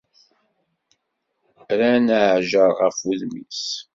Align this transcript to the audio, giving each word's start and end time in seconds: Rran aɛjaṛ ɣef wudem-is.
Rran 1.69 2.07
aɛjaṛ 2.19 2.71
ɣef 2.81 2.97
wudem-is. 3.05 3.63